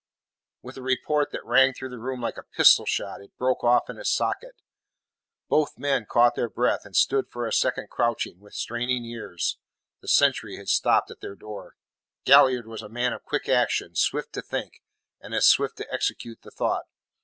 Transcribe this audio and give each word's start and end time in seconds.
With 0.63 0.77
a 0.77 0.81
report 0.81 1.29
that 1.31 1.45
rang 1.45 1.73
through 1.75 1.91
the 1.91 1.99
room 1.99 2.21
like 2.21 2.37
a 2.37 2.41
pistol 2.57 2.87
shot, 2.87 3.21
it 3.21 3.37
broke 3.37 3.63
off 3.63 3.87
in 3.87 3.99
its 3.99 4.09
socket. 4.09 4.55
Both 5.47 5.77
men 5.77 6.07
caught 6.09 6.33
their 6.33 6.49
breath, 6.49 6.85
and 6.87 6.95
stood 6.95 7.29
for 7.29 7.45
a 7.45 7.53
second 7.53 7.91
crouching, 7.91 8.39
with 8.39 8.55
straining 8.55 9.05
ears. 9.05 9.59
The 10.01 10.07
sentry 10.07 10.57
had 10.57 10.69
stopped 10.69 11.11
at 11.11 11.19
their 11.19 11.35
door. 11.35 11.75
Galliard 12.25 12.65
was 12.65 12.81
a 12.81 12.89
man 12.89 13.13
of 13.13 13.21
quick 13.21 13.47
action, 13.47 13.93
swift 13.93 14.33
to 14.33 14.41
think, 14.41 14.81
and 15.21 15.35
as 15.35 15.45
swift 15.45 15.77
to 15.77 15.93
execute 15.93 16.41
the 16.41 16.49
thought. 16.49 16.85